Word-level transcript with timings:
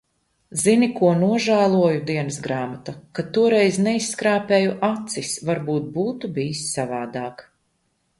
Zini, 0.59 0.87
ko 0.99 1.09
nožēloju, 1.23 1.99
dienasgrāmata, 2.07 2.95
ka 3.19 3.25
toreiz 3.37 3.77
neizskrāpēju 3.89 4.73
acis, 4.89 5.35
varbūt 5.51 5.93
būtu 5.99 6.33
bijis 6.39 6.65
savādāk. 6.73 7.45